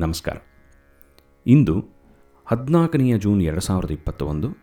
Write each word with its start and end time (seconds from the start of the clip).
ನಮಸ್ಕಾರ. 0.00 0.36
ಇಂದು 1.46 1.84
ಹದಿನಾಲ್ಕನೆಯ 2.46 3.18
ಜೂನ್ 3.18 3.42
ಎರಡು 3.42 3.60
ಸಾವಿರದ 3.60 3.90
ಇಪ್ಪತ್ತ 3.90 4.22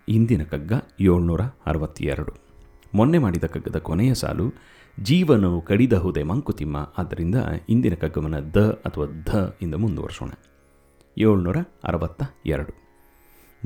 ಇಂದಿನ 0.10 0.44
ಕಗ್ಗ 0.44 0.74
ಏಳ್ನೂರ 1.02 1.42
ಅರವತ್ತೆರಡು. 1.42 2.34
ಮೊನ್ನೆ 2.94 3.18
ಮಾಡಿದ 3.18 3.44
ಕಗ್ಗದ 3.44 3.78
ಕೊನೆಯ 3.78 4.14
ಸಾಲು, 4.14 4.54
ಜೀವನವು 5.04 5.62
ಕಡಿದಹುದೆ 5.62 6.24
ಮಂಕುತಿಮ್ಮ, 6.24 6.94
ಆದ್ದರಿಂದ 6.98 7.36
ಇಂದಿನ 7.70 7.94
ಕಗ್ಗವನ್ನು 7.94 8.54
ದ 8.54 8.82
ಅಥವಾ 8.86 9.06
ಧ 9.06 9.30
ಇಂದ 9.62 9.76
ಮುಂದುವರಿಸೋಣ. 9.76 10.30
ಏಳ್ನೂರ 11.18 11.58
ಅರವತ್ತ 11.84 12.24
ಎರಡು 12.46 12.86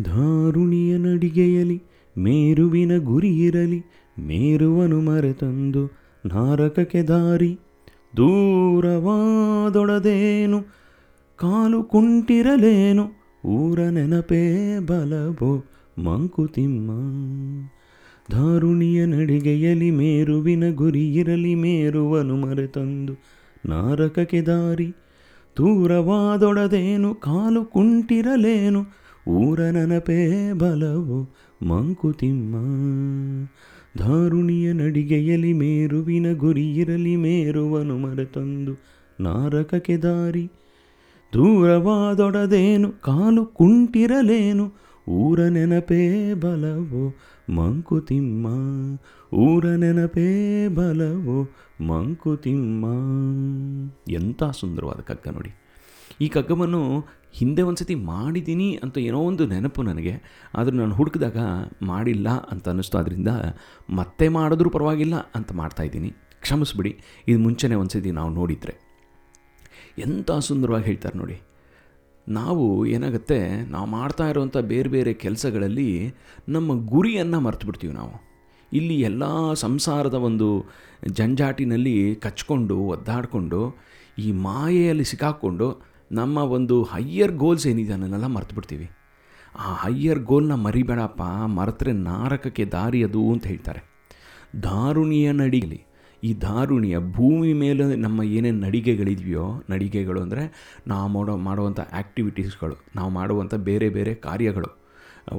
ಧಾರುಣಿಯ 0.04 0.97
ನಡಿಗೆಯಲಿ, 0.97 1.83
ಮೇರುವಿನ 2.17 2.97
ಗುರಿ 2.97 3.45
ಇರಲಿ 3.45 3.83
ಮೇರುವನು 4.20 5.01
ಮರೆತಂದು 5.01 5.91
ನಾರಕಕ್ಕೆ 6.25 7.04
ದಾರಿ, 7.04 7.59
ದೂರವಾದೊಡದೇನು 8.17 10.79
ಕಾಲು 11.41 11.83
ಕುಂಟಿರಲೇನು, 11.83 13.03
ಊರ 13.45 13.79
ನೆನಪೇ 13.79 14.79
ಬಲವೋ 14.79 15.65
ಮಂಕುತಿಮ್ಮ 15.97 16.91
ಧಾರುಣಿಯ 18.31 19.05
ನಡಿಗೆಯಲಿ 19.05 19.91
ಮೇರುವಿನ 19.91 20.73
ಗುರಿ 20.73 21.14
ಇರಲಿ 21.14 21.55
ಮೇರುವನು 21.55 22.37
ಮರೆತಂದು 22.37 23.14
ನಾರಕಕ್ಕೆ 23.65 24.41
ದಾರಿ. 24.41 24.87
ದೂರವಾದೊಡದೇನು, 25.57 27.15
ಕಾಲು 27.15 27.65
ಕುಂಟಿರಲೇನು, 27.65 28.86
ಊರ 29.28 29.61
ನೆನಪೇ 29.61 30.53
ಬಲವೋ 30.53 31.33
ಮಂಕುತಿಮ್ಮ 31.65 32.56
ಧಾರುಣಿಯ 33.97 34.73
ನಡಿಗೆಯಲ್ಲಿ 34.73 35.53
ಮೇರುವಿನ 35.53 36.33
ಗುರಿ 36.33 36.75
ಇರಲಿ 36.75 37.16
ಮೇರುವನು 37.16 37.97
ಮರೆತಂದು 37.97 38.72
ನಾರಕಕ್ಕೆ 39.19 39.97
ದಾರಿ. 39.97 40.52
ದೂರವಾದೊಡದೇನು, 41.33 42.92
ಕಾಲು 42.92 43.45
ಕುಂಟಿರಲೇನು, 43.45 44.73
ಊರ 45.08 45.40
ನೆನಪೇ 45.40 46.34
ಬಲವೋ 46.34 47.16
ಮಂಕುತಿಮ್ಮ 47.50 48.48
ಊರ 49.34 49.66
ನೆನಪೇ 49.66 50.68
ಬಲವೋ 50.68 51.50
ಮಂಕುತಿಮ್ಮ 51.81 52.86
ಎಂಥ 54.09 54.44
ಸುಂದರವಾದ 54.44 55.02
ಕಗ್ಗ 55.02 55.34
ನೋಡಿ. 55.34 55.52
ಈ 56.22 56.28
ಕಗ್ಗವನ್ನು 56.28 57.06
ಹಿಂದೆ 57.31 57.62
ಒಂದು 57.62 57.78
ಸತಿ 57.78 57.96
ಮಾಡಿದ್ದೀನಿ 57.96 58.80
ಅಂತ 58.84 58.98
ಏನೋ 58.98 59.20
ಒಂದು 59.20 59.48
ನೆನಪು 59.48 59.84
ನನಗೆ. 59.84 60.48
ಆದರೆ 60.56 60.75
ನಾನು 60.75 60.96
ಹುಡುಕಿದಾಗ 60.96 61.38
ಮಾಡಿಲ್ಲ 61.81 62.30
ಅಂತ 62.30 62.70
ಅನ್ನಿಸ್ತು. 62.70 62.98
ಅದರಿಂದ 62.98 63.28
ಮತ್ತೆ 63.90 64.28
ಮಾಡಿದ್ರೂ 64.28 64.70
ಪರವಾಗಿಲ್ಲ 64.70 65.16
ಅಂತ 65.36 65.52
ಮಾಡ್ತಾಯಿದ್ದೀನಿ 65.53 66.09
ಕ್ಷಮಿಸ್ಬಿಡಿ. 66.42 66.98
ಇದು 67.28 67.40
ಮುಂಚೆನೇ 67.40 67.75
ಒಂದು 67.75 67.90
ಸತಿ 67.90 68.12
ನಾವು 68.12 68.30
ನೋಡಿದರೆ. 68.30 68.89
ಎಂಥ 70.05 70.31
ಸುಂದರವಾಗಿ 70.47 70.86
ಹೇಳ್ತಾರೆ 70.86 71.17
ನೋಡಿ. 71.17 71.38
ನಾವು 72.28 72.66
ಏನಾಗುತ್ತೆ, 72.86 73.39
ನಾವು 73.73 73.88
ಮಾಡ್ತಾ 73.95 74.25
ಇರುವಂಥ 74.30 74.58
ಬೇರೆ 74.72 74.89
ಬೇರೆ 74.89 75.11
ಕೆಲಸಗಳಲ್ಲಿ 75.23 75.89
ನಮ್ಮ 76.56 76.75
ಗುರಿಯನ್ನು 76.91 77.39
ಮರ್ತು 77.45 77.67
ಬಿಡ್ತೀವಿ 77.67 77.94
ನಾವು. 77.94 78.16
ಇಲ್ಲಿ 78.72 78.95
ಎಲ್ಲ 79.02 79.23
ಸಂಸಾರದ 79.64 80.17
ಒಂದು 80.30 80.47
ಜಂಜಾಟಿನಲ್ಲಿ 81.19 81.95
ಕಚ್ಕೊಂಡು, 82.25 82.78
ಒದ್ದಾಡಿಕೊಂಡು, 82.94 83.61
ಈ 84.17 84.28
ಮಾಯೆಯಲ್ಲಿ 84.45 85.06
ಸಿಕ್ಕಾಕ್ಕೊಂಡು 85.11 85.67
ನಮ್ಮ 86.11 86.38
ಒಂದು 86.58 86.75
ಹೈಯರ್ 86.84 87.34
ಗೋಲ್ಸ್ 87.44 87.67
ಏನಿದೆ 87.67 87.94
ಅನ್ನೋನ್ನೆಲ್ಲ 87.94 88.28
ಮರ್ತು 88.36 88.56
ಬಿಡ್ತೀವಿ 88.56 88.88
ಆ 89.59 89.69
ಹೈಯರ್ 89.84 90.22
ಗೋಲ್ನ 90.30 90.56
ಮರಿಬೇಡಪ್ಪ, 90.66 91.22
ಮರೆತರೆ 91.58 91.94
ನಾರಕಕ್ಕೆ 92.09 92.66
ದಾರಿ 92.75 93.00
ಅದು 93.08 93.22
ಅಂತ 93.34 93.45
ಹೇಳ್ತಾರೆ. 93.47 93.81
ದಾರುಣಿಯ 94.63 95.28
ನಡಿಗಲಿ 95.41 95.80
ಈ 96.28 96.31
ದಾರುಣಿಯ 96.42 96.98
ಭೂಮಿ 97.17 97.52
ಮೇಲೆ 97.62 97.84
ನಮ್ಮ 98.06 98.20
ಏನೇನು 98.38 98.59
ನಡಿಗೆಗಳಿದೆಯೋ 98.66 99.45
ನಡಿಗೆಗಳು 99.70 100.20
ಅಂದರೆ 100.25 100.44
ನಾವು 100.92 101.08
ಮಾಡೋ 101.16 101.36
ಮಾಡುವಂಥ 101.48 101.80
ಆ್ಯಕ್ಟಿವಿಟೀಸ್ಗಳು 102.00 102.75
ನಾವು 102.98 103.12
ಮಾಡುವಂಥ 103.20 103.53
ಬೇರೆ 103.70 103.89
ಬೇರೆ 103.98 104.14
ಕಾರ್ಯಗಳು. 104.28 104.70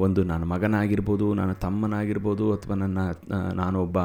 ಒಂದು 0.05 0.21
ನನ್ನ 0.31 0.45
ಮಗನಾಗಿರ್ಬೋದು, 0.53 1.27
ನನ್ನ 1.39 1.53
ತಮ್ಮನಾಗಿರ್ಬೋದು, 1.65 2.45
ಅಥವಾ 2.57 2.75
ನನ್ನ 2.83 2.99
ನಾನೊಬ್ಬ 3.61 3.99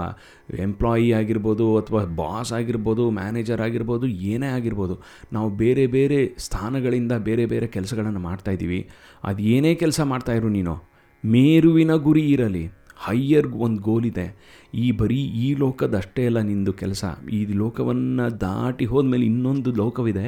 ಎಂಪ್ಲಾಯಿ 0.66 1.10
ಆಗಿರ್ಬೋದು, 1.20 1.66
ಅಥವಾ 1.82 2.02
ಬಾಸ್ 2.22 2.52
ಆಗಿರ್ಬೋದು 2.60 3.04
ಮ್ಯಾನೇಜರ್ 3.18 3.62
ಆಗಿರ್ಬೋದು, 3.66 4.08
ಏನೇ 4.32 4.50
ಆಗಿರ್ಬೋದು, 4.58 4.96
ನಾವು 5.36 5.50
ಬೇರೆ 5.62 5.86
ಬೇರೆ 5.96 6.20
ಸ್ಥಾನಗಳಿಂದ 6.46 7.14
ಬೇರೆ 7.28 7.46
ಬೇರೆ 7.54 7.68
ಕೆಲಸಗಳನ್ನು 7.76 8.24
ಮಾಡ್ತಾಯಿದ್ದೀವಿ 8.30 8.82
ಅದು 9.30 9.44
ಏನೇ 9.56 9.74
ಕೆಲಸ 9.84 10.00
ಮಾಡ್ತಾಯಿರು 10.14 10.52
ನೀನು, 10.58 10.76
ಮೇರುವಿನ 11.24 11.94
ಗುರಿ 12.08 12.26
ಇರಲಿ 12.36 12.66
ಹೈಯರ್ 12.98 13.48
ಒಂದು 13.48 13.82
ಗೋಲ್ 13.82 14.06
ಇದೆ 14.06 14.26
ಈ 14.74 14.92
ಬರೀ 14.92 15.16
ಈ 15.16 15.56
ಲೋಕದಷ್ಟೇ 15.56 16.26
ಅಲ್ಲ 16.26 16.40
ನಿಂದು 16.40 16.74
ಕೆಲಸ. 16.74 17.06
ಈ 17.32 17.46
ಲೋಕವನ್ನು 17.46 18.42
ದಾಟಿ 18.42 18.86
ಹೋದ್ಮೇಲೆ 18.86 19.26
ಇನ್ನೊಂದು 19.26 19.72
ಲೋಕವಿದೆ. 19.72 20.28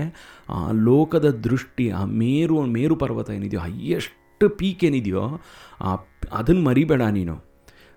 ಆ 0.49 0.71
ಲೋಕದ 0.71 1.29
ದೃಷ್ಟಿ, 1.29 1.89
ಆ 1.89 2.05
ಮೇರು 2.05 2.61
ಮೇರು 2.61 2.95
ಪರ್ವತ 2.95 3.29
ಏನಿದೆಯೋ, 3.29 3.61
ಹೈಯೆಸ್ಟ್ 3.61 4.57
ಪೀಕ್ 4.57 4.83
ಏನಿದೆಯೋ, 4.83 5.41
ಆ 5.81 5.95
ಅದನ್ನು 6.31 6.61
ಮರಿಬೇಡ 6.61 7.01
ನೀನು. 7.01 7.43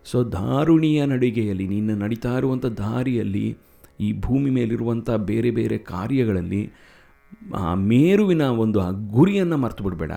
ಸೊ 0.04 0.25
ದಾರುಣಿಯ 0.25 1.06
ನಡಿಗೆಯಲ್ಲಿ, 1.06 1.69
ನಿನ್ನ 1.69 2.02
ನಡೀತಾ 2.02 2.37
ಇರುವಂಥ 2.37 2.66
ದಾರಿಯಲ್ಲಿ, 2.66 3.56
ಈ 4.00 4.20
ಭೂಮಿ 4.20 4.50
ಮೇಲಿರುವಂಥ 4.50 5.10
ಬೇರೆ 5.10 5.50
ಬೇರೆ 5.50 5.78
ಕಾರ್ಯಗಳಲ್ಲಿ, 5.78 6.72
ಆ 7.56 7.75
ಮೇರುವಿನ 7.75 8.42
ಒಂದು 8.42 8.81
ಆ 8.81 8.91
ಗುರಿಯನ್ನು 8.91 9.56
ಮರ್ತು 9.56 9.84
ಬಿಡಬೇಡ 9.84 10.12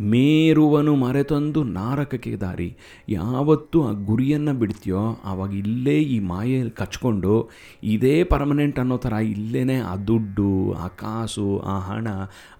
ಮೇರುವನು 0.00 0.96
ಮರೆತಂದು 0.96 1.64
ನಾರಕಕ್ಕೆ 1.64 2.36
ದಾರಿ. 2.36 2.76
ಯಾವತ್ತು 3.08 3.88
ಆ 3.88 3.92
ಗುರಿಯನ್ನು 3.92 4.54
ಬಿಡ್ತೀಯೋ 4.54 5.22
ಆವಾಗ 5.24 5.54
ಇಲ್ಲೇ 5.54 6.00
ಈ 6.00 6.20
ಮಾಯೆಯಲ್ಲಿ 6.20 6.70
ಕಚ್ಕೊಂಡು 6.70 7.50
ಇದೇ 7.82 8.24
ಪರ್ಮನೆಂಟ್ 8.24 8.78
ಅನ್ನೋ 8.78 8.96
ಥರ 8.96 9.12
ಇಲ್ಲೇ 9.12 9.76
ಆ 9.80 9.96
ದುಡ್ಡು, 9.96 10.72
ಆ 10.72 10.88
ಕಾಸು, 10.88 11.58
ಆ 11.58 11.78
ಹಣ, 11.78 12.08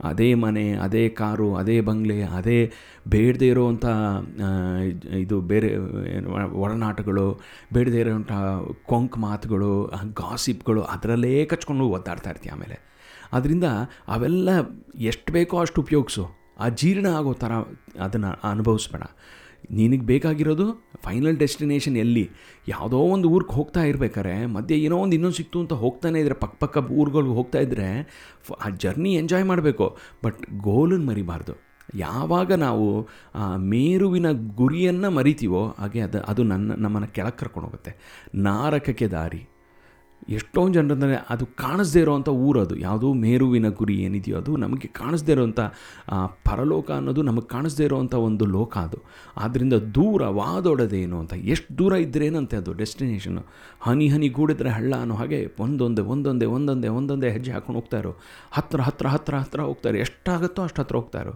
ಅದೇ 0.05 0.35
ಮನೆ, 0.35 0.73
ಅದೇ 0.73 1.09
ಕಾರು, 1.09 1.55
ಅದೇ 1.55 1.81
ಬಂಗ್ಲೆ, 1.81 2.23
ಅದೇ 2.23 2.73
ಬೇಡದೇ 3.09 3.49
ಇರೋವಂಥ 3.49 3.85
ಇದು 5.19 5.41
ಬೇರೆ 5.41 5.77
ಒಡನಾಟಗಳು, 6.45 7.41
ಬೇಡದೇ 7.73 8.01
ಇರೋವಂಥ 8.01 8.33
ಕೊಂಕ್ 8.87 9.19
ಮಾತುಗಳು, 9.19 9.93
ಗಾಸಿಪ್ಗಳು 10.07 10.83
ಅದರಲ್ಲೇ 10.83 11.45
ಕಚ್ಕೊಂಡು 11.45 11.85
ಒದ್ದಾಡ್ತಾ 11.85 12.31
ಇರ್ತೀವಿ 12.31 12.53
ಆಮೇಲೆ. 12.53 12.91
ಅದರಿಂದ 13.33 13.65
ಅವೆಲ್ಲ 14.09 14.49
ಎಷ್ಟು 14.99 15.33
ಬೇಕೋ 15.33 15.59
ಅಷ್ಟು 15.59 15.83
ಉಪಯೋಗಿಸು. 15.83 16.40
ಆ 16.61 16.69
ಜೀರ್ಣ 16.69 17.07
ಆಗೋ 17.07 17.33
ಥರ 17.33 17.53
ಅದನ್ನು 18.01 18.49
ಅನುಭವಿಸ್ಬೇಡ. 18.51 19.03
ನಿನಗೆ 19.71 20.01
ಬೇಕಾಗಿರೋದು 20.01 20.67
ಫೈನಲ್ 21.05 21.37
ಡೆಸ್ಟಿನೇಷನ್ 21.37 21.97
ಎಲ್ಲಿ? 21.97 22.31
ಯಾವುದೋ 22.69 22.99
ಒಂದು 22.99 23.31
ಊರಿಗೆ 23.31 23.55
ಹೋಗ್ತಾ 23.55 23.83
ಇರ್ಬೇಕಾರೆ 23.83 24.47
ಮಧ್ಯೆ 24.47 24.79
ಏನೋ 24.79 24.97
ಒಂದು 24.97 25.15
ಇನ್ನೊಂದು 25.15 25.37
ಸಿಕ್ತು 25.37 25.61
ಅಂತ 25.61 25.73
ಹೋಗ್ತಾನೆ 25.73 26.21
ಇದ್ದರೆ 26.21 26.35
ಪಕ್ಕ 26.35 26.65
ಪಕ್ಕ 26.65 26.91
ಊರುಗಳಿಗೆ 26.91 27.31
ಹೋಗ್ತಾ 27.31 27.59
ಇದ್ದರೆ 27.59 27.89
ಆ 28.67 28.69
ಜರ್ನಿ 28.69 29.15
ಎಂಜಾಯ್ 29.15 29.45
ಮಾಡಬೇಕು. 29.45 29.99
ಬಟ್ 30.25 30.39
ಗೋಲನ್ನು 30.59 31.07
ಮರಿಬಾರ್ದು. 31.07 31.71
ಯಾವಾಗ 31.95 32.53
ನಾವು 32.53 33.09
ಆ 33.35 33.57
ಮೇರುವಿನ 33.57 34.27
ಗುರಿಯನ್ನು 34.55 35.11
ಮರಿತೀವೋ 35.11 35.69
ಹಾಗೆ 35.79 36.01
ಅದು 36.01 36.21
ಅದು 36.21 36.43
ನನ್ನ, 36.43 36.73
ನಮ್ಮನ್ನು 36.79 37.09
ಕೆಳಗೆ 37.09 37.39
ಕರ್ಕೊಂಡು 37.39 37.69
ಹೋಗುತ್ತೆ. 37.69 37.93
ನಾರಕಕ್ಕೆ 38.35 39.07
ದಾರಿ. 39.07 39.49
ಎಷ್ಟೊಂದು 40.29 40.75
ಜನರಂದರೆ 40.75 41.17
ಅದು 41.31 41.47
ಕಾಣಿಸ್ದೇ 41.47 42.01
ಇರೋವಂಥ 42.01 42.29
ಊರದು 42.29 42.77
ಯಾವುದೋ 42.77 43.13
ಮೇರುವಿನ 43.15 43.69
ಗುರಿ 43.69 43.97
ಏನಿದೆಯೋ 43.97 44.39
ಅದು 44.39 44.57
ನಮಗೆ 44.57 44.89
ಕಾಣಿಸ್ದೇ 44.89 45.33
ಇರೋವಂಥ 45.33 45.61
ಪರಲೋಕ 46.45 46.91
ಅನ್ನೋದು 46.91 47.23
ನಮಗೆ 47.23 47.49
ಕಾಣಿಸ್ದೇ 47.49 47.85
ಇರೋವಂಥ 47.85 48.15
ಒಂದು 48.15 48.45
ಲೋಕ 48.45 48.77
ಅದು. 48.77 48.99
ಆದ್ದರಿಂದ 49.37 49.75
ದೂರ 49.75 50.23
ವಾದೊಡದೇನು 50.23 51.19
ಅಂತ, 51.19 51.33
ಎಷ್ಟು 51.33 51.79
ದೂರ 51.79 51.93
ಇದ್ದರೇನಂತೆ 51.93 52.57
ಅದು 52.57 52.73
ಡೆಸ್ಟಿನೇಷನು? 52.73 53.43
ಹನಿ 53.81 54.09
ಹನಿ 54.09 54.29
ಗೂಡಿದ್ರೆ 54.29 54.71
ಹಳ್ಳ 54.71 54.95
ಅನ್ನೋ 54.95 55.15
ಹಾಗೆ 55.15 55.55
ಒಂದೊಂದೇ 55.61 56.03
ಒಂದೊಂದೇ 56.03 56.47
ಒಂದೊಂದೇ 56.47 56.89
ಒಂದೊಂದೇ 56.89 57.31
ಹೆಜ್ಜೆ 57.31 57.53
ಹಾಕೊಂಡು 57.53 57.81
ಹೋಗ್ತಾರೋ 57.81 58.17
ಹತ್ತಿರ 58.51 58.81
ಹತ್ರ 58.81 59.07
ಹತ್ತಿರ 59.09 59.37
ಹತ್ತಿರ 59.37 59.61
ಹೋಗ್ತಾರೆ. 59.61 59.99
ಎಷ್ಟಾಗುತ್ತೋ 59.99 60.63
ಅಷ್ಟು 60.63 60.97
ಹೋಗ್ತಾಯಿರೋ 60.97 61.35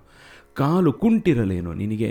ಕಾಲು 0.55 0.93
ಕುಂಟಿರಲೇನು, 0.93 1.75
ನಿನಗೆ 1.75 2.11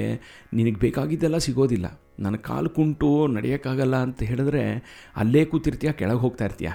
ನಿನಗೆ 0.54 0.76
ಬೇಕಾಗಿದ್ದೆಲ್ಲ 0.76 1.38
ಸಿಗೋದಿಲ್ಲ. 1.38 2.02
ನನ್ನ 2.20 2.36
ಕಾಲು 2.36 2.70
ಕುಂಟು, 2.70 3.28
ನಡೆಯೋಕ್ಕಾಗಲ್ಲ 3.28 3.96
ಅಂತ 3.96 4.24
ಹೇಳಿದ್ರೆ 4.24 4.64
ಅಲ್ಲೇ 5.18 5.46
ಕೂತಿರ್ತೀಯ, 5.46 5.92
ಕೆಳಗೆ 5.92 6.20
ಹೋಗ್ತಾ 6.20 6.46
ಇರ್ತೀಯ? 6.46 6.70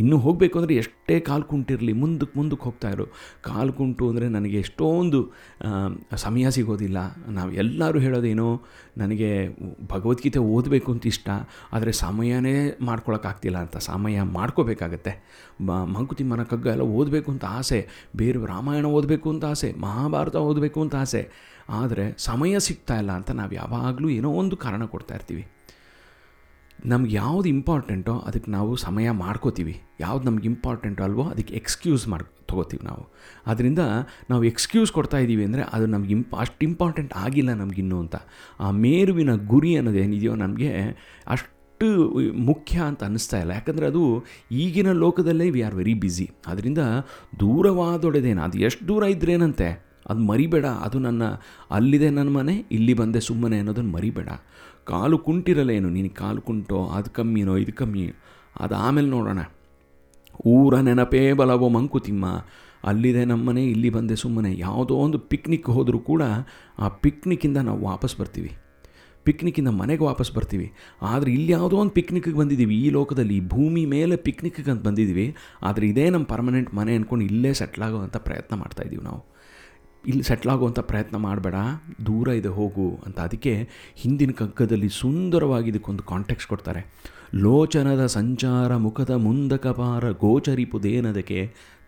ಇನ್ನೂ 0.00 0.16
ಹೋಗಬೇಕು 0.24 0.56
ಅಂದರೆ 0.60 0.74
ಎಷ್ಟೇ 0.80 1.16
ಕಾಲು 1.28 1.44
ಕುಂಟಿರಲಿ 1.50 1.94
ಮುಂದಕ್ಕೆ 2.02 2.34
ಮುಂದಕ್ಕೆ 2.38 2.64
ಹೋಗ್ತಾ 2.68 2.88
ಇರು. 2.94 3.06
ಕಾಲು 3.48 3.72
ಕುಂಟು 3.78 4.04
ಅಂದರೆ 4.10 4.26
ನನಗೆ 4.36 4.56
ಎಷ್ಟೊಂದು 4.64 5.20
ಸಮಯ 6.24 6.50
ಸಿಗೋದಿಲ್ಲ. 6.56 6.98
ನಾವು 7.38 7.50
ಎಲ್ಲರೂ 7.62 8.00
ಹೇಳೋದೇನೋ, 8.06 8.48
ನನಗೆ 9.02 9.30
ಭಗವದ್ಗೀತೆ 9.92 10.42
ಓದಬೇಕು 10.56 10.90
ಅಂತ 10.94 11.06
ಇಷ್ಟ, 11.12 11.28
ಆದರೆ 11.76 11.94
ಸಮಯನೇ 12.04 12.56
ಮಾಡ್ಕೊಳೋಕ್ಕಾಗ್ತಿಲ್ಲ 12.88 13.60
ಅಂತ, 13.66 13.76
ಸಮಯ 13.90 14.22
ಮಾಡ್ಕೋಬೇಕಾಗತ್ತೆ. 14.38 15.14
ಮಂಕುತಿಮ್ಮನ 15.96 16.44
ಕಗ್ಗ 16.52 16.68
ಎಲ್ಲ 16.74 16.86
ಓದಬೇಕು 16.98 17.30
ಅಂತ 17.34 17.46
ಆಸೆ, 17.60 17.80
ಬೇರೆ 18.22 18.46
ರಾಮಾಯಣ 18.54 18.86
ಓದಬೇಕು 18.98 19.30
ಅಂತ 19.34 19.44
ಆಸೆ, 19.54 19.70
ಮಹಾಭಾರತ 19.86 20.36
ಓದಬೇಕು 20.50 20.80
ಅಂತ 20.86 20.96
ಆಸೆ. 21.04 21.24
ಆದರೆ 21.80 22.04
ಸಮಯ 22.28 22.54
ಸಿಗ್ತಾ 22.66 22.94
ಇಲ್ಲ 23.02 23.12
ಅಂತ 23.20 23.30
ನಾವು 23.40 23.52
ಯಾವಾಗಲೂ 23.54 24.08
ಏನೋ 24.18 24.30
ಒಂದು 24.40 24.54
ಕಾರಣ 24.64 24.84
ಕೊಡ್ತಾ 24.94 25.14
ಇರ್ತೀವಿ. 25.18 25.44
ನಮ್ಗೆ 26.90 27.12
ಯಾವುದು 27.14 27.48
ಇಂಪಾರ್ಟೆಂಟೋ 27.48 28.14
ಅದಕ್ಕೆ 28.28 28.50
ನಾವು 28.50 28.72
ಸಮಯ 28.84 29.08
ಮಾಡ್ಕೋತೀವಿ. 29.22 29.74
ಯಾವ್ದು 30.00 30.24
ನಮ್ಗೆ 30.28 30.46
ಇಂಪಾರ್ಟೆಂಟೋ 30.52 31.02
ಅಲ್ವೋ 31.06 31.24
ಅದಕ್ಕೆ 31.32 31.54
ಎಕ್ಸ್ಕ್ಯೂಸ್ 31.60 32.04
ಮಾಡಿ, 32.12 32.26
ತೊಗೋತೀವಿ 32.50 32.84
ನಾವು. 32.88 33.04
ಅದರಿಂದ 33.50 33.82
ನಾವು 34.30 34.42
ಎಕ್ಸ್ಕ್ಯೂಸ್ 34.50 34.92
ಕೊಡ್ತಾ 34.92 35.18
ಇದ್ದೀವಿ 35.24 35.44
ಅಂದರೆ 35.48 35.64
ಅದು 35.76 35.86
ನಮ್ಗೆ 35.86 36.12
ಇಂಪ 36.16 36.34
ಅಷ್ಟು 36.44 36.64
ಇಂಪಾರ್ಟೆಂಟ್ 36.68 37.12
ಆಗಿಲ್ಲ 37.24 37.52
ನಮಗಿನ್ನೂ 37.62 37.98
ಅಂತ. 38.04 38.16
ಆ 38.60 38.70
ಮೇರುವಿನ 38.84 39.34
ಗುರಿ 39.52 39.72
ಅನ್ನೋದೇನಿದೆಯೋ 39.76 40.34
ನಮಗೆ 40.44 40.72
ಅಷ್ಟು 41.34 41.88
ಮುಖ್ಯ 42.48 42.76
ಅಂತ 42.88 43.02
ಅನ್ನಿಸ್ತಾ 43.04 43.38
ಇಲ್ಲ. 43.44 43.52
ಯಾಕಂದರೆ 43.58 43.86
ಅದು 43.92 44.02
ಈಗಿನ 44.64 44.90
ಲೋಕದಲ್ಲೇ 45.04 45.46
ವಿ 45.50 45.62
ಆರ್ 45.68 45.78
ವೆರಿ 45.80 45.94
ಬ್ಯುಸಿ 46.02 46.26
ಅದರಿಂದ 46.50 46.82
ದೂರವಾದೊಡೆದೇನು? 47.40 48.42
ಅದು 48.48 48.58
ಎಷ್ಟು 48.68 48.84
ದೂರ 48.90 49.02
ಇದ್ರೇನಂತೆ? 49.14 49.70
ಅದು 50.06 50.20
ಮರಿಬೇಡ, 50.20 50.64
ಅದು 50.64 50.98
ನನ್ನ 50.98 51.22
ಅಲ್ಲಿದೆ 51.70 52.10
ನನ್ನ 52.10 52.28
ಮನೆ, 52.28 52.64
ಇಲ್ಲಿ 52.72 52.94
ಬಂದೆ 52.94 53.20
ಸುಮ್ಮನೆ 53.20 53.58
ಅನ್ನೋದನ್ನು 53.58 53.92
ಮರಿಬೇಡ. 53.92 54.28
ಕಾಲು 54.84 55.18
ಕುಂಟಿರಲೇನು 55.18 55.90
ನೀನು 55.90 56.10
ಕಾಲು 56.10 56.40
ಕುಂಟೋ, 56.40 56.86
ಅದು 56.86 57.10
ಕಮ್ಮಿನೋ 57.10 57.56
ಇದು 57.56 57.72
ಕಮ್ಮಿ 57.72 58.12
ಅದು 58.60 58.74
ಆಮೇಲೆ 58.74 59.08
ನೋಡೋಣ. 59.08 59.38
ಊರ 60.46 60.78
ನೆನಪೇ 60.78 61.32
ಬಲವೋ 61.32 61.68
ಮಂಕುತಿಮ್ಮ 61.68 62.26
ಅಲ್ಲಿದೆ 62.84 63.24
ನಮ್ಮನೆ 63.24 63.64
ಇಲ್ಲಿ 63.66 63.90
ಬಂದೆ 63.90 64.16
ಸುಮ್ಮನೆ. 64.16 64.58
ಯಾವುದೋ 64.58 64.94
ಒಂದು 64.94 65.18
ಪಿಕ್ನಿಕ್ 65.18 65.66
ಹೋದರೂ 65.66 65.98
ಕೂಡ 65.98 66.22
ಆ 66.78 66.88
ಪಿಕ್ನಿಕ್ಕಿಂದ 66.88 67.56
ನಾವು 67.56 67.80
ವಾಪಸ್ 67.80 68.16
ಬರ್ತೀವಿ. 68.18 68.56
ಪಿಕ್ನಿಕ್ಕಿಂದ 69.24 69.68
ಮನೆಗೆ 69.68 70.04
ವಾಪಸ್ 70.04 70.32
ಬರ್ತೀವಿ. 70.32 70.72
ಆದರೆ 71.02 71.32
ಇಲ್ಲಿ 71.32 71.52
ಯಾವುದೋ 71.52 71.76
ಒಂದು 71.76 71.90
ಪಿಕ್ನಿಕ್ಗೆ 71.90 72.34
ಬಂದಿದ್ದೀವಿ. 72.34 72.74
ಈ 72.74 72.90
ಲೋಕದಲ್ಲಿ 72.90 73.40
ಭೂಮಿ 73.40 73.86
ಮೇಲೆ 73.86 74.16
ಪಿಕ್ನಿಕ್ಗೆ 74.16 74.70
ಅಂತ 74.70 74.86
ಬಂದಿದ್ದೀವಿ. 74.86 75.34
ಆದರೆ 75.62 75.88
ಇದೇ 75.88 76.10
ನಮ್ಮ 76.10 76.24
ಪರ್ಮನೆಂಟ್ 76.24 76.74
ಮನೆ 76.74 76.94
ಅಂದ್ಕೊಂಡು 76.94 77.24
ಇಲ್ಲೇ 77.24 77.52
ಸೆಟ್ಲಾಗುವಂಥ 77.52 78.16
ಪ್ರಯತ್ನ 78.16 78.56
ಮಾಡ್ತಾಯಿದ್ದೀವಿ 78.56 79.04
ನಾವು. 79.04 79.31
ಇಲ್ಲಿ 80.06 80.22
ಸೆಟ್ಲಾಗುವಂಥ 80.22 80.80
ಪ್ರಯತ್ನ 80.80 81.16
ಮಾಡಬೇಡ, 81.16 81.56
ದೂರ 82.06 82.28
ಇದೆ 82.28 82.48
ಹೋಗು 82.48 82.86
ಅಂತ. 83.06 83.18
ಅದಕ್ಕೆ 83.20 83.68
ಹಿಂದಿನ 83.96 84.30
ಕಗ್ಗದಲ್ಲಿ 84.30 84.88
ಸುಂದರವಾಗಿ 84.88 85.68
ಇದಕ್ಕೊಂದು 85.68 86.02
ಕಾಂಟೆಕ್ಸ್ಟ್ 86.02 86.48
ಕೊಡ್ತಾರೆ. 86.48 86.82
ಲೋಚನದ 87.34 88.06
ಸಂಚಾರ 88.06 88.70
ಮುಖದ 88.76 89.10
ಮುಂದಕಪಾರ 89.10 90.10
ಗೋಚರಿಪುದೇನದಕ್ಕೆ 90.10 91.38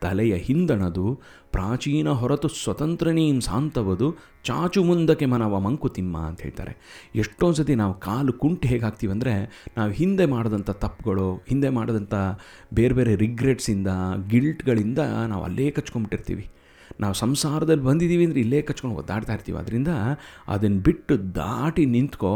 ತಲೆಯ 0.01 0.35
ಹಿಂದಣದು, 0.37 1.07
ಪ್ರಾಚೀನ 1.53 2.09
ಹೊರತು 2.09 2.49
ಸ್ವತಂತ್ರನೀಂ 2.49 3.41
ಸಾಂತವದು, 3.41 4.09
ಚಾಚು 4.45 4.81
ಮುಂದಕ್ಕೆ 4.85 5.27
ಮನವ 5.27 5.61
ಮಂಕುತಿಮ್ಮ 5.61 6.17
ಅಂತ 6.19 6.41
ಹೇಳ್ತಾರೆ. 6.43 6.73
ಎಷ್ಟೊಂದು 7.15 7.55
ಸತಿ 7.55 7.75
ನಾವು 7.75 7.95
ಕಾಲು 8.07 8.33
ಕುಂಟು 8.33 8.69
ಹೇಗೆ 8.69 8.85
ಹಾಕ್ತೀವಿ 8.85 9.13
ಅಂದರೆ 9.13 9.35
ನಾವು 9.77 9.91
ಹಿಂದೆ 9.91 10.27
ಮಾಡಿದಂಥ 10.27 10.71
ತಪ್ಪುಗಳು, 10.85 11.29
ಹಿಂದೆ 11.49 11.69
ಮಾಡಿದಂಥ 11.69 12.15
ಬೇರೆ 12.75 12.95
ಬೇರೆ 12.95 13.15
ರಿಗ್ರೆಟ್ಸಿಂದ 13.17 13.89
ಗಿಲ್ಟ್ಗಳಿಂದ 14.29 14.99
ನಾವು 15.29 15.45
ಅಲ್ಲೇ 15.45 15.71
ಕಚ್ಕೊಂಬಿಟ್ಟಿರ್ತೀವಿ. 15.71 16.47
ನಾವು 17.01 17.15
ಸಂಸಾರದಲ್ಲಿ 17.25 17.85
ಬಂದಿದ್ದೀವಿ 17.91 18.25
ಅಂದರೆ 18.29 18.41
ಇಲ್ಲೇ 18.47 18.61
ಕಚ್ಕೊಂಡು 18.69 18.99
ಒದ್ದಾಡ್ತಾ 19.03 19.33
ಇರ್ತೀವಿ. 19.37 19.59
ಅದರಿಂದ 19.63 19.93
ಅದನ್ನು 20.57 20.83
ಬಿಟ್ಟು 20.89 21.17
ದಾಟಿ 21.41 21.87
ನಿಂತ್ಕೋ 21.97 22.35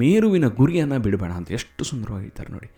ಮೇರುವಿನ 0.00 0.46
ಗುರಿಯನ್ನು 0.58 0.96
ಬಿಡಬೇಡ 1.04 1.32
ಅಂತ 1.38 1.52
ಎಷ್ಟು 1.56 1.82
ಸುಂದರವಾಗಿ 1.90 2.24
ಹೇಳ್ತಾರೆ 2.26 2.50
ನೋಡಿ. 2.54 2.68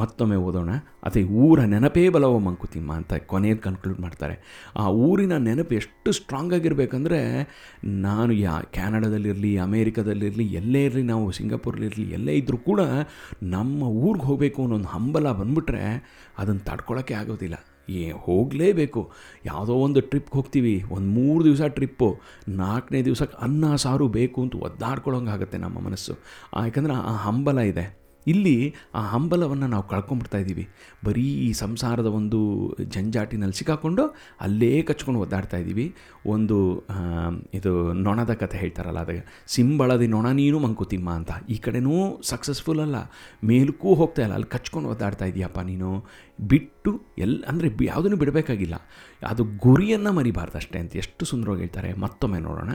ಮತ್ತೊಮ್ಮೆ 0.00 0.36
ಓದೋಣ. 0.48 0.72
ಅದೇ 1.06 1.20
ಊರ 1.44 1.60
ನೆನಪೇ 1.72 2.04
ಬಲವ 2.16 2.34
ಮಂಕುತಿಮ್ಮ 2.46 2.90
ಅಂತ 2.98 3.12
ಕೊನೆಯದು 3.32 3.62
ಕನ್ಕ್ಲೂಡ್ 3.64 4.00
ಮಾಡ್ತಾರೆ. 4.04 4.36
ಆ 4.80 4.84
ಊರಿನ 5.06 5.36
ನೆನಪು 5.46 5.74
ಎಷ್ಟು 5.80 6.12
ಸ್ಟ್ರಾಂಗ್ 6.18 6.54
ಆಗಿರಬೇಕಂದ್ರೆ 6.58 7.20
ನಾನು 8.06 8.34
ಯಾ 8.44 8.54
ಕ್ಯಾನಡಾದಲ್ಲಿರಲಿ 8.76 9.52
ಅಮೇರಿಕಾದಲ್ಲಿರಲಿ 9.66 10.46
ಎಲ್ಲೇ 10.60 10.82
ಇರಲಿ, 10.90 11.04
ನಾವು 11.12 11.26
ಸಿಂಗಾಪುರಲ್ಲಿರಲಿ 11.38 12.06
ಎಲ್ಲೇ 12.18 12.34
ಇದ್ದರೂ 12.42 12.60
ಕೂಡ 12.70 12.80
ನಮ್ಮ 13.56 13.82
ಊರಿಗೆ 14.04 14.26
ಹೋಗಬೇಕು 14.30 14.62
ಅನ್ನೋ 14.66 14.78
ಒಂದು 14.80 14.92
ಹಂಬಲ 14.96 15.32
ಬಂದ್ಬಿಟ್ರೆ 15.40 15.84
ಅದನ್ನು 16.38 16.64
ತಡ್ಕೊಳ್ಳೋಕ್ಕೆ 16.70 17.16
ಆಗೋದಿಲ್ಲ. 17.22 17.58
ಏ, 17.90 18.10
ಹೋಗಲೇಬೇಕು. 18.10 19.10
ಯಾವುದೋ 19.44 19.74
ಒಂದು 19.74 20.00
ಟ್ರಿಪ್ಗೆ 20.00 20.36
ಹೋಗ್ತೀವಿ, 20.36 20.84
ಒಂದು 20.90 21.08
ಮೂರು 21.08 21.44
ದಿವಸ 21.44 21.62
ಟ್ರಿಪ್ಪು, 21.62 22.18
ನಾಲ್ಕನೇ 22.48 23.02
ದಿವಸಕ್ಕೆ 23.02 23.38
ಅನ್ನ, 23.42 23.74
ಸಾರು 23.76 24.08
ಬೇಕು 24.08 24.42
ಅಂತ 24.42 24.54
ಒದ್ದಾಡ್ಕೊಳ್ಳೋಂಗೆ 24.54 25.30
ಆಗುತ್ತೆ 25.30 25.58
ನಮ್ಮ 25.58 25.78
ಮನಸ್ಸು. 25.80 26.14
ಯಾಕಂದರೆ 26.64 26.92
ಆ 26.92 27.14
ಹಂಬಲ 27.16 27.58
ಇದೆ. 27.58 28.00
ಇಲ್ಲಿ 28.26 28.74
ಆ 28.94 29.00
ಹಂಬಲವನ್ನು 29.06 29.66
ನಾವು 29.66 29.88
ಕಳ್ಕೊಂಬಿಡ್ತಾ 29.88 30.38
ಇದ್ದೀವಿ. 30.38 30.68
ಬರೀ 31.04 31.22
ಈ 31.22 31.52
ಸಂಸಾರದ 31.52 32.06
ಒಂದು 32.06 32.40
ಜಂಜಾಟಿನಲ್ಲಿ 32.84 33.58
ಸಿಕ್ಕಾಕೊಂಡು 33.58 34.02
ಅಲ್ಲೇ 34.40 34.82
ಕಚ್ಕೊಂಡು 34.82 35.20
ಒದ್ದಾಡ್ತಾ 35.20 35.56
ಇದ್ದೀವಿ. 35.56 35.94
ಒಂದು 36.26 36.84
ಇದು 37.54 37.92
ನೊಣದ 37.92 38.32
ಕಥೆ 38.32 38.58
ಹೇಳ್ತಾರಲ್ಲ 38.58 38.98
ಅದಾಗ 38.98 39.16
ಸಿಂಬಳದಿ 39.46 40.06
ನೊಣ 40.06 40.28
ನೀನು 40.30 40.58
ಮಂಕುತಿಮ್ಮ 40.58 41.10
ಅಂತ. 41.10 41.30
ಈ 41.48 41.56
ಕಡೆನೂ 41.56 42.20
ಸಕ್ಸಸ್ಫುಲ್ 42.22 42.80
ಅಲ್ಲ. 42.80 42.96
ಮೇಲಕ್ಕೂ 43.44 43.94
ಹೋಗ್ತಾ 43.94 44.22
ಇಲ್ಲ. 44.22 44.34
ಅಲ್ಲಿ 44.34 44.50
ಕಚ್ಕೊಂಡು 44.50 44.88
ಒದ್ದಾಡ್ತಾ 44.88 45.24
ಇದೆಯಪ್ಪ 45.24 45.58
ನೀನು. 45.60 46.04
ಬಿಟ್ಟು 46.40 47.00
ಎಲ್, 47.18 47.44
ಅಂದರೆ 47.44 47.70
ಯಾವುದನ್ನು 47.82 48.16
ಬಿಡಬೇಕಾಗಿಲ್ಲ. 48.16 48.74
ಅದು 49.26 49.44
ಗುರಿಯನ್ನು 49.44 50.12
ಮರಿಬಾರ್ದು 50.12 50.56
ಅಷ್ಟೇ 50.56 50.78
ಅಂತ 50.78 50.96
ಎಷ್ಟು 50.96 51.24
ಸುಂದರವಾಗಿ 51.24 51.60
ಹೇಳ್ತಾರೆ. 51.60 51.94
ಮತ್ತೊಮ್ಮೆ 51.94 52.38
ನೋಡೋಣ. 52.38 52.68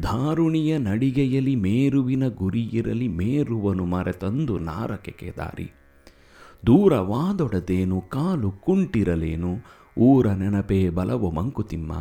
ಧಾರುಣಿಯ 0.00 0.78
ನಡಿಗೆಯಲ್ಲಿ 0.78 1.56
ಮೇರುವಿನ 1.56 2.28
ಗುರಿಯಿರಲಿ 2.28 3.08
ಮೇರುವನು 3.08 3.84
ಮರೆತಂದು 3.84 4.58
ನಾರಕೆಗೆ 4.58 5.34
ದಾರಿ 5.36 5.72
ದೂರವಾದೊಡದೇನು, 6.66 8.00
ಕಾಲು 8.00 8.50
ಕುಂಟಿರಲೇನು, 8.50 9.64
ಊರ 9.98 10.26
ನೆನಪೇ 10.32 10.88
ಬಲವೋ 10.88 11.30
ಮಂಕುತಿಮ್ಮ, 11.30 11.92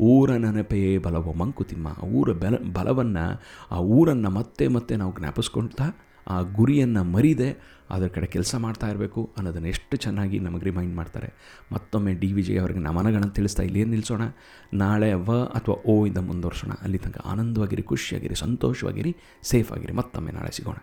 ಊರ 0.00 0.30
ನೆನಪೇ 0.30 0.98
ಬಲವೋ 0.98 1.32
ಮಂಕುತಿಮ್ಮ. 1.32 1.88
ಊರ 2.04 2.32
ಬಲ, 2.32 2.54
ಬಲವನ್ನು, 2.72 3.42
ಆ 3.70 3.78
ಊರನ್ನು 3.78 4.30
ಮತ್ತೆ 4.30 4.68
ಮತ್ತೆ 4.68 4.96
ನಾವು 4.96 5.20
ಜ್ಞಾಪಿಸ್ಕೊಳ್ತಾ 5.20 5.84
ಆ 6.28 6.40
ಗುರಿಯನ್ನು 6.40 7.04
ಮರಿದೆ 7.04 7.72
ಅದರ 7.90 8.06
ಕಡೆ 8.06 8.26
ಕೆಲಸ 8.26 8.54
ಮಾಡ್ತಾ 8.54 8.88
ಇರಬೇಕು 8.88 9.32
ಅನ್ನೋದನ್ನು 9.36 9.68
ಎಷ್ಟು 9.68 9.96
ಚೆನ್ನಾಗಿ 9.96 10.38
ನಮಗೆ 10.38 10.64
ರಿಮೈಂಡ್ 10.64 10.96
ಮಾಡ್ತಾರೆ. 10.96 11.32
ಮತ್ತೊಮ್ಮೆ 11.72 12.14
ಡಿ 12.14 12.32
ವಿಜಯ್ 12.32 12.58
ಅವರಿಗೆ 12.58 12.78
ನಮನಗಳನ್ನು 12.78 13.30
ತಿಳಿಸ್ತಾ 13.30 13.62
ಇಲ್ಲೇನು 13.62 13.90
ನಿಲ್ಲಿಸೋಣ 13.90 14.22
ನಾಳೆ 14.74 15.12
ವ 15.12 15.44
ಅಥವಾ 15.44 15.74
ಓ 15.86 16.06
ಇಂದ 16.06 16.16
ಮುಂದುವರ್ಸೋಣ. 16.16 16.72
ಅಲ್ಲಿ 16.82 16.98
ತನಕ 16.98 17.18
ಆನಂದವಾಗಿರಿ, 17.18 17.82
ಖುಷಿಯಾಗಿರಿ, 17.82 18.34
ಸಂತೋಷವಾಗಿರಿ 18.34 19.16
ಸೇಫ್ 19.42 19.72
ಆಗಿರಿ. 19.72 19.92
ಮತ್ತೊಮ್ಮೆ 19.92 20.32
ನಾಳೆ 20.32 20.56
ಸಿಗೋಣ. 20.56 20.76